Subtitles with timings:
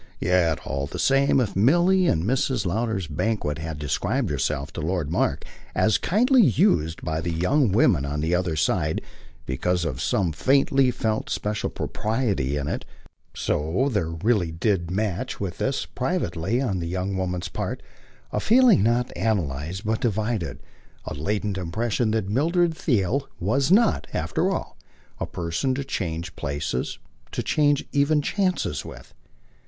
[0.19, 2.65] Yet, all the same, if Milly, at Mrs.
[2.65, 8.03] Lowder's banquet, had described herself to Lord Mark as kindly used by the young woman
[8.03, 9.03] on the other side
[9.45, 12.83] because of some faintly felt special propriety in it,
[13.35, 17.83] so there really did match with this, privately, on the young woman's part,
[18.31, 20.63] a feeling not analysed but divided,
[21.05, 24.79] a latent impression that Mildred Theale was not, after all,
[25.19, 26.97] a person to change places,
[27.33, 29.13] to change even chances with.